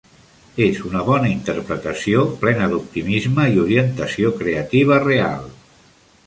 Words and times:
És 0.67 0.77
una 0.91 1.01
bona 1.09 1.27
interpretació, 1.33 2.23
plena 2.45 2.71
d'optimisme 2.71 3.45
i 3.53 3.61
orientació 3.65 4.33
creativa 4.41 4.99
real. 5.05 5.47